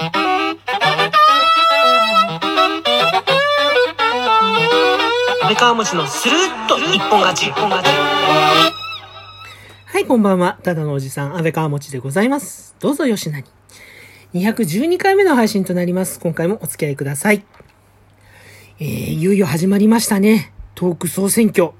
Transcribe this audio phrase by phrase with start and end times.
[0.00, 0.56] 安
[5.42, 7.46] 倍川餅のスルッと一本勝ち。
[7.48, 7.90] 一本勝ち。
[9.86, 10.60] はい、こんばんは。
[10.62, 12.76] ただのおじさん、安倍川持でございます。
[12.78, 13.44] どうぞよしなに。
[14.34, 16.20] 212回目の配信となります。
[16.20, 17.44] 今回もお付き合いください。
[18.78, 20.52] えー、いよいよ始まりましたね。
[20.76, 21.72] トーク総選挙。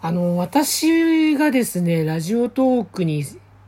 [0.00, 3.24] あの、私がですね、ラジオトークに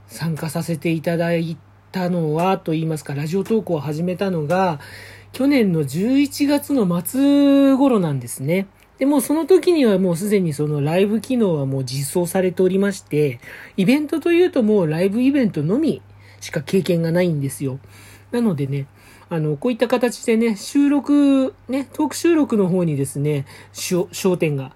[0.09, 1.57] 参加させていただい
[1.95, 4.81] たのは、と言いますか、ラジオトークを始めたのが、
[5.33, 8.67] 去年の11月の末頃なんですね。
[8.99, 13.39] でもその時にはもうすでにそのライブ機能はもう実装されておりまして、
[13.77, 16.03] イベントというともうライブイベントのみ
[16.41, 17.79] しか経験がないんですよ。
[18.33, 18.87] なのでね、
[19.29, 24.73] あの、こういった形でね、収録、ね、トーク収録の方にですね、焦点が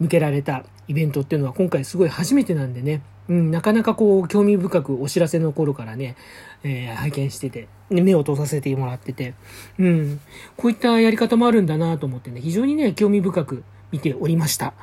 [0.00, 6.16] 向けられたイベントっていうのは今回すごい初めてなんでね、うん、なかなかこう、興味深くお知らせの頃からね、
[6.64, 9.32] えー、拝見してて、目を通させてもらってて、
[9.78, 10.20] うん、
[10.58, 14.74] こういったやり方もあるんだなと思ってね、非常にね、興味深く見ておりました。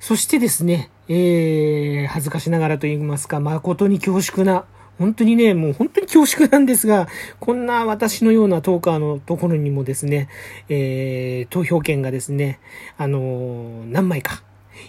[0.00, 4.64] そしてですね、えー、恥ずかしながらと言いますか、誠に恐縮な、
[4.98, 7.06] 本当にね、もう本当に恐縮なんですが、
[7.38, 10.28] こんな私のようなトーカーのところにもですね、
[10.68, 12.58] えー、投票権がですね、
[12.96, 14.42] あのー、何枚か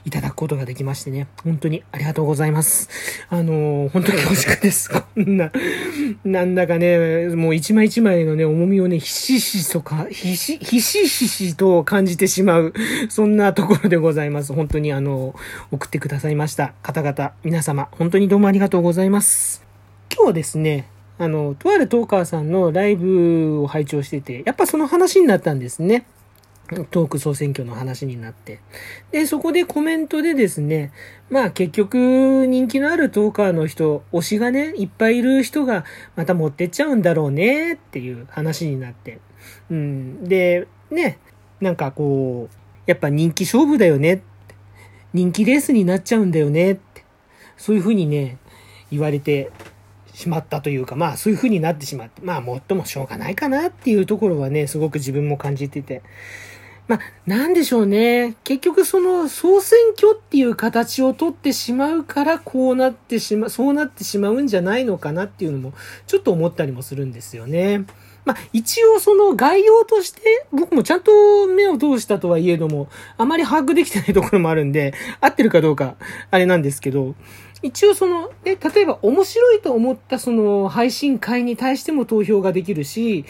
[0.06, 2.90] いただくことができましてね、本当にありがとうございます。
[3.30, 4.90] あのー、本当に恐縮です。
[4.92, 5.52] こんな、
[6.24, 12.74] なんだかね、もう一枚一枚のね、重みをね、ひしひしとか、ひし、ひしひしと感じてしまう、
[13.10, 14.54] そんなところでございます。
[14.54, 15.36] 本当にあの、
[15.72, 19.64] 送ってくださいました方々、皆様、本当にどうもありがとうございます。
[20.16, 26.06] 今日ですね、あの、とあるトーカーさんのライブを拝聴してて、やっぱその話になったんですね。
[26.70, 28.60] トーク総選挙の話になって。
[29.12, 30.92] で、そこでコメントでですね、
[31.30, 39.20] まあ結局人気のあるトーカーの人、推しがね、いっぱいいる人がまた持ってっちゃうんだろうねっていう話になって。
[39.70, 40.24] うん。
[40.24, 41.18] で、ね、
[41.60, 44.22] なんかこう、やっぱ人気勝負だよね。
[45.14, 47.04] 人気レースになっちゃうんだよねって。
[47.58, 48.38] そういうふうにね、
[48.92, 49.52] 言われて
[50.14, 56.02] しまったというか、まあそういう風になってしまって、まあもっともしょうがないかなっていうところはね、すごく自分も感じてて。
[56.90, 58.36] まあ、なんでしょうね。
[58.44, 65.74] 結局その総選挙っていう形をとってしまうからこうなってしま、そうなってしまうんじゃないのかなっていうのも
[66.08, 67.86] ちょっと思ったりもするんですよね。
[68.26, 71.12] まあ、一応その概要として、僕もちゃんと
[71.46, 75.96] 目を通したとはいえども、あまり把握できてないところもあるんで、合ってるかどうか、
[76.32, 77.14] あれなんですけど、
[77.62, 83.26] 一応その、ね、例えば面白いと思ったその配信会に対しても投票ができるし、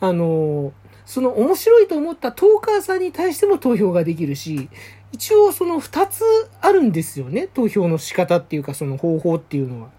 [0.00, 0.72] あの、
[1.06, 4.68] その面白いと思ったトーカーさんに対しても投票ができるし、
[5.12, 6.24] 一応その二つ
[6.60, 7.48] あるんですよね。
[7.52, 9.90] 投票の仕方っていうかその方法っていうのは。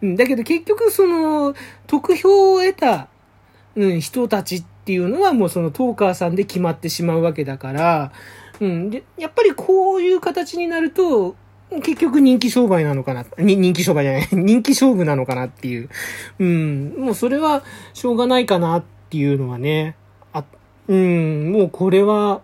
[0.00, 1.54] うん、だけど結局その
[1.86, 3.08] 得票を得た、
[3.76, 8.12] うん、人たちっていうのはもうそのトーカーさんで決まってしまうわけだから、
[8.60, 11.36] うん、で、やっぱりこういう形になると、
[11.82, 13.24] 結局人気商売なのかな。
[13.38, 14.28] に、人気商売じゃない。
[14.32, 15.88] 人気勝負なのかなっていう。
[16.38, 16.94] うん。
[16.98, 17.62] もうそれは
[17.94, 19.96] しょうがないかなっていうのはね。
[20.88, 21.52] うん。
[21.52, 22.40] もうこれは、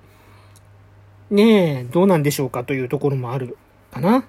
[1.31, 3.56] ねえ、どうなんでしょうかというところもある
[3.91, 4.25] かな。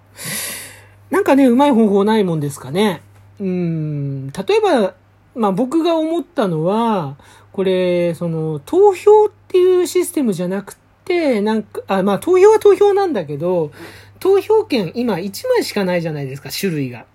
[1.09, 3.01] なんかね、うまい方法ないもんですかね。
[3.39, 4.27] うん。
[4.27, 4.93] 例えば、
[5.35, 7.15] まあ僕が思ったのは、
[7.51, 13.71] これ、その、投票っていうシステムじゃなくて、なんか、あ、まあ投票は投票なんだけど、
[14.19, 17.05] 投票権、今1枚しかないじゃないですか、種類が。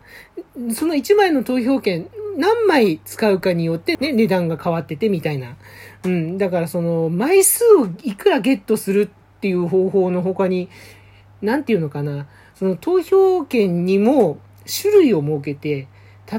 [0.73, 5.57] その1枚の投票権、何枚使うかによってね、値段が変わっててみたいな。
[6.05, 6.39] うん。
[6.39, 10.69] だからその、枚数をいくらゲットするっていう方法の他に、
[11.43, 12.27] なんていうのかな。
[12.55, 15.89] その投票権にも種類を設けて、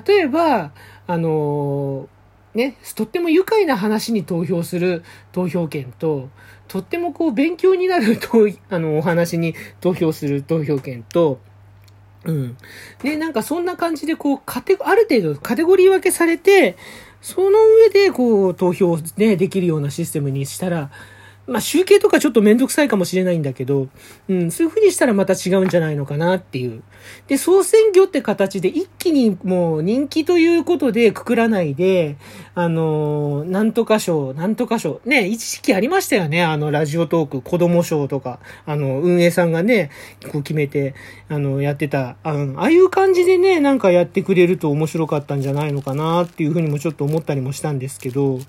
[0.08, 0.72] 例えば、
[1.08, 2.10] あの
[2.54, 5.04] ね、とっても愉快な話に投票する
[5.34, 6.30] 投票権と、
[6.68, 11.40] とってもこう勉強になると、 あの、お話に投票する投票権と、
[12.24, 12.58] うん。
[13.04, 16.78] ね、なんかそんな感じでこう、カテある程度カテゴリー分けされて、
[17.26, 20.92] その上でこう、投票ね、できるようなシステムにしたら、
[21.48, 23.88] まあ、集計とかちょっとめんどくさいかもしれないんだけど、
[24.30, 26.84] うん、そういう風にしたらまた違うんじゃないのかなっていう。
[27.28, 32.18] で、総選挙って形で一気にもう人気ということでくくらないで、
[32.56, 35.02] あのー、なんとか賞、なんとか賞。
[35.06, 36.44] ね、一時期ありましたよね。
[36.44, 39.92] あの、ラジオトーク、子供賞とか、あの、運営さんがね、
[40.32, 40.96] こう決めて、
[41.30, 48.40] あの、やってた、あの、ああいう感じでね、なんかやってくれると面白かったんじゃないのかなっていうふうにもちょっと思ったりもしたんですけど、う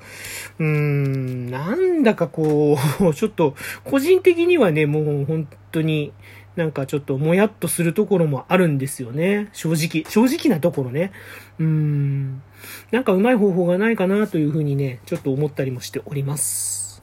[0.60, 3.54] ーん、なんだかこう、もうちょっと、
[3.84, 6.12] 個人的にはね、もう本当に、
[6.56, 9.50] なんかちょっともやっとするところもあるんですよね。
[9.52, 10.10] 正直。
[10.10, 11.12] 正直なところね。
[11.58, 12.42] うーん。
[12.90, 17.02] なんかうまい方法がないかなというふうにね、ちょっと思ったりもしております。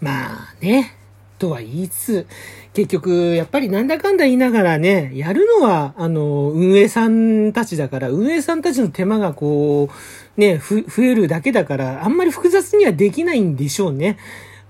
[0.00, 0.96] まあね。
[1.42, 2.26] とは言いつつ、
[2.72, 9.88] 結局、やっぱりなんだかんだ言いながらね、やるのは、あの、運営さんたちだから、運営さんたちの手間がこ
[10.36, 14.18] う、ね、増えるだけだから、あんまり複雑にはできないんでしょうね。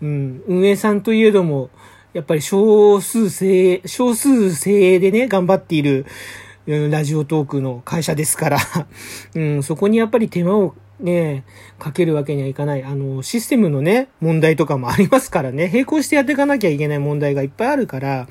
[0.03, 1.71] うん、運営さんといえども、
[2.13, 8.59] やっぱり少数精鋭、少数精鋭でね、頑張っている、うんラジオトークの会社ですから、
[9.35, 11.43] うん、そこにやっぱり手間をね、
[11.81, 12.85] かけるわけにはいかない。
[12.85, 18.29] あの、システムのね、問題とかもありますからね、並行してやっていかなきゃいけない問題がいっぱいあるから、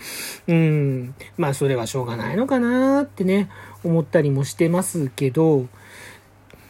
[0.48, 3.50] うん、まあそれはしょうがないのかなってね、
[3.84, 5.66] 思ったりもしてますけど、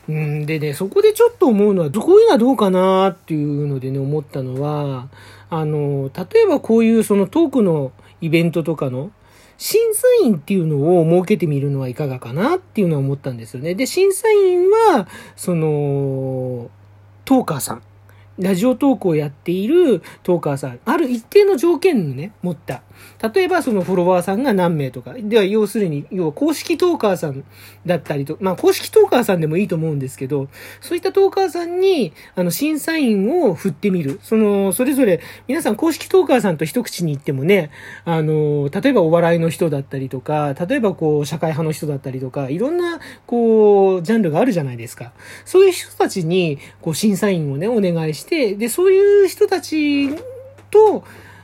[0.10, 5.10] うん、でね、そこでちょっと思うのは、こういうのはどうかなっていうのでね、思ったのは、
[5.50, 9.12] あの、例えばこういうそのトークのイベントとかの、
[9.58, 13.76] 審査員っていうのを設けてみるのはいかがかなっていうのは思ったんですよね。
[13.76, 16.72] で、審査員は、その、
[17.26, 17.84] トーカーさん。
[18.40, 20.80] ラジオトークをやっているトーカーさん。
[20.86, 22.82] ある一定の条件をね、持った。
[23.34, 25.14] 例えばそのフォロワーさんが何名とか。
[25.14, 27.44] では、要するに、要は公式トーカーさん
[27.86, 30.48] だったりと、まあ公式トーカーさんでもいいと思うんですけど、
[30.80, 34.20] そういったトーカーさんに、あの、審査員を振ってみる。
[34.24, 37.70] その、それぞれ、皆さん公式トーカーさんと一口に言ってもね、
[38.06, 45.12] あの、例えばお笑いの人だったりとか、例えばこう、社会派の人だったりとか、いろんな、こう、ジャンルがあるじゃないですか。
[45.46, 50.10] そういう人たちに、こう、審査員をね、お願いして、で、そういう人たち
[50.70, 51.04] と、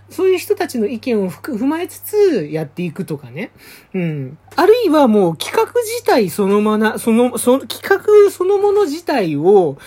[0.09, 3.51] そういう人たちの意見を踏まえつつやっていくとかね。
[3.94, 4.38] うん。
[4.56, 9.77] あるいはもう企画自体そのまま、その、その企画そのもの自体を、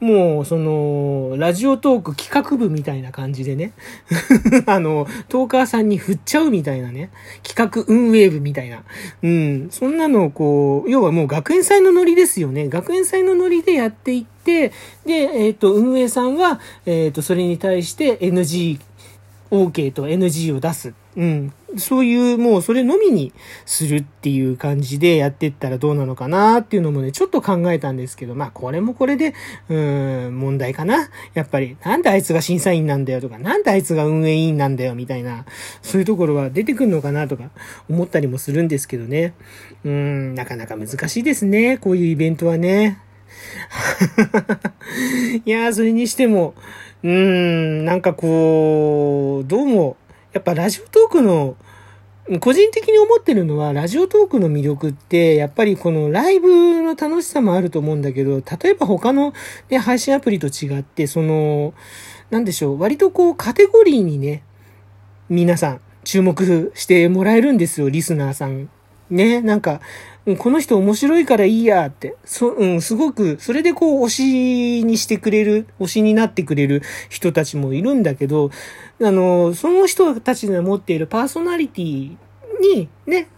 [0.00, 3.72] もう、その、ラジオトーク企画部みたいな感じでね。
[4.66, 7.10] あの、トーカーさんに振っちゃうみたいなね。
[7.42, 8.84] 企画運営部みたいな。
[9.22, 9.68] うん。
[9.70, 12.68] そんなのをこう、要はもう学園祭のノリですよね。
[12.68, 14.72] 学園祭のノリでやっていって、
[15.04, 18.78] で、えっ、と、運営さんは、えっ、と、それに対して NG、
[19.50, 20.94] OK と NG を出す。
[21.16, 21.52] うん。
[21.76, 23.32] そういう、もうそれのみに
[23.66, 29.34] するっていう感じでやってったらどうなのかなっていうのもね、ちょっと考えたんですけど、まあこれもこれで、
[29.68, 31.10] うーん、問題かな。
[31.34, 35.44] やっぱり、なんであいつが審査員なんだよとか、なんであいつが運営委員なんだよみたいな、
[35.82, 37.50] そういうところは出てくるのかなとか
[37.90, 39.34] 思ったりもするんですけどね。
[39.84, 41.76] うーん、なかなか難しいですね。
[41.76, 42.98] こういうイベントはね。
[45.44, 46.54] いやー、それにしても、
[47.02, 49.96] うーん、なんかこう、どうも、
[50.32, 51.56] やっぱラジオトークの、
[52.40, 59.32] 個人的に思ってるのは、ラジオトークの魅力って、やっぱりこのライブの楽しさもあると思うんだけど、例えば他の、
[59.70, 61.72] ね、配信アプリと違って、その、
[62.30, 64.42] なんでしょう、割とこうカテゴリーにね、
[65.30, 68.68] 皆さん注目してもらえるんですよ、リスナーさん。
[69.10, 69.80] ね、なんか、
[70.36, 78.50] この人面白いからいいやって、そ、うん、すごく、それでこう推しにしてくれる、推しになってくれる人たちもいるんだけど、
[79.00, 82.16] あの、その人たちが持っているパーソナリティ
[82.60, 83.28] にね、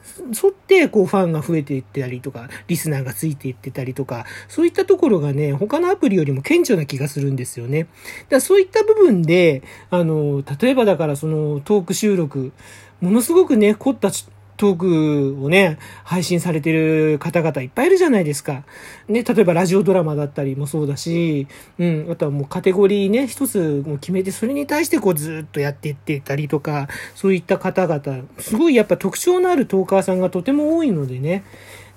[0.43, 7.87] 沿ってこうファンが増えていったりとか、リスナーがついていってたりとか、そういったところがね、他のアプリよりも顕著な気がするんですよね。
[8.29, 12.53] だそういった部分で、あの、例えばだからそのトーク収録、
[13.01, 14.11] ものすごくね、凝った
[14.61, 18.65] トークをね、配信されてる方々いっぱいいるじゃないですか。
[19.09, 21.47] ね、例えばラジオドラマだったりもそうだし、
[21.79, 31.43] うん、あとはもうカテゴリーね、一つも決めて、それに対してこうずっとやっていってたりとか、そういった方々、すごいやっぱ特徴のあるトーカーさんがとても多いのでね、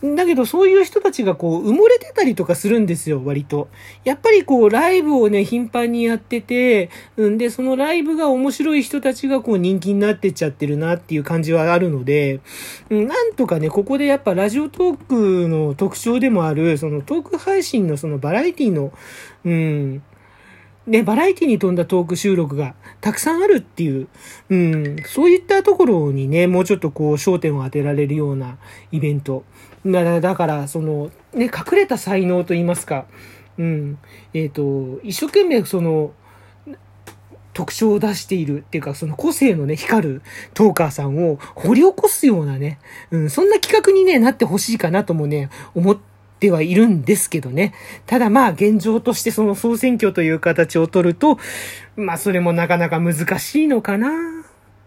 [0.03, 3.69] だけどそういう人たちがこう埋もれてたりとかするんですよ、割と。
[4.03, 12.41] やっぱりこうライブをね、頻繁にやってて、うんで、そのライブが面白い人たちがこう人気になってっちゃってるなっていう感じはあるので、
[12.89, 18.91] うんなんとかね、ここでやっぱラジオトークの特徴でもある、そのトーク配信のそのバラエティの、
[19.45, 20.03] うん、
[20.85, 24.07] ね、バラエティに富んだトーク収録がたくさんあるっていう、
[24.49, 28.57] うん、そういったところにね、もうちょっとこう焦点を当てられるような
[28.91, 29.45] イベント。
[29.85, 33.05] だだから、その、ね、隠れた才能と言いますか、
[33.57, 33.97] うん、
[34.33, 36.11] えっ、と、一生懸命その、
[37.53, 40.21] 特徴を出しているっていうか、その個性のね、光る
[40.53, 42.79] トーカーさんを掘り起こすようなね、
[43.11, 46.12] うん、そんな企画にね、なってほしいかなともね、思って
[46.51, 47.73] はいるんですけどね。
[48.05, 51.37] ただまあ、現状としてその総選挙という形を取ると、
[51.95, 54.09] まあ、それもなかなか難しいのかな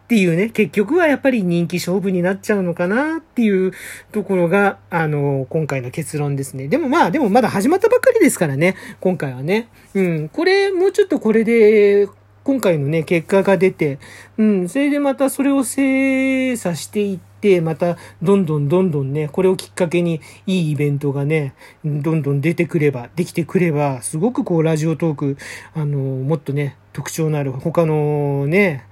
[0.06, 3.72] っていうね、結局はやっぱり人気勝負になっちゃうのかなっていう
[4.12, 6.68] ところが、あの、今回の結論ですね。
[6.68, 9.68] でもまあ、でもまだ始まったばっかりですからね、今回はね。
[9.94, 12.06] うん、これ、もうちょっとこれで、
[12.44, 13.98] 今回のね、結果が出て、
[14.38, 17.26] うん、それでまたそれを精査していって、
[17.60, 25.36] またどんどんどんどんね、これをきっかけにいいイベントがね、どんどん出てくれば、できてくれば、すごくこうラジオトーク、
[25.74, 28.84] あの、もっとね、特徴のある他のね、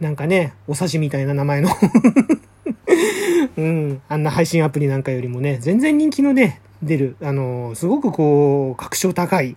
[0.00, 1.70] なんかね、お刺しみたいな名前の
[3.56, 9.56] うん、あんな配信アプリなんかよりもね、全然人気のね、出る、あの、すごくこう、格調高い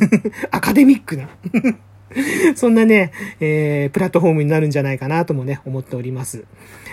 [0.50, 1.28] アカデミックな
[2.56, 6.44] そんなね、えー、プラットフォームになるんじゃないかなともね、思っております。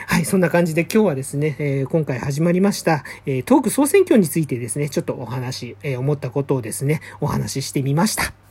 [0.08, 8.43] はい、そんな感じで今日はですね、えー、今回始まりました、えー、トーク総選挙についてですね、ちょっとお話、えー、思ったことをですね、お話ししてみました。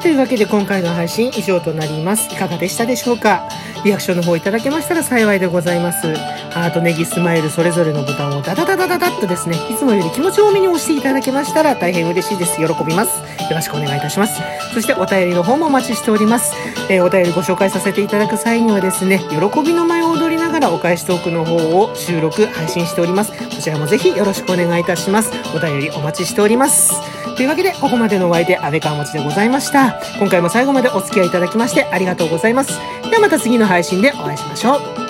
[0.00, 2.34] というわけで今回の配信以上となります。
[2.34, 3.46] いかがでしたでしょうか？
[3.84, 6.14] リアクションの方いただけましたら幸いでございます。
[6.50, 12.56] ハート、ネギ、スマイル、それぞれのボタンをダダダダダダッとですね、いつもより気持ち多めに押していただけましたら大変嬉しいです。
[12.56, 13.18] 喜びます。
[13.18, 14.40] よろしくお願いいたします。
[14.72, 16.54] そしてお便りの方もお待ちしております。
[16.88, 23.32] えー、お便りご紹介させていただく際にはですね、喜びの舞を踊りながらお返しトークの方を収録、配信しております。
[23.32, 25.30] こちらもぜひよろしくお願いいたします。
[25.54, 26.92] お便りお待ちしております。
[27.36, 30.00] というわけで、ここまでのお相手、安倍川持でございました。
[30.18, 32.78] 今回も最後までお付き合いいただきましてありがとうございます。
[33.08, 35.09] ではまた次の配信でお会いしましょう。